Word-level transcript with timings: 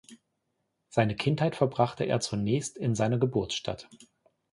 Seine 0.89 1.15
Kindheit 1.15 1.55
verbrachte 1.55 2.05
er 2.05 2.19
zunächst 2.19 2.75
in 2.75 2.95
seiner 2.95 3.19
Geburtsstadt. 3.19 3.87